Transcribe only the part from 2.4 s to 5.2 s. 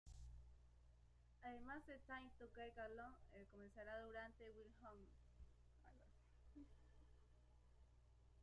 Get Alone" comenzada durante "Wild Honey".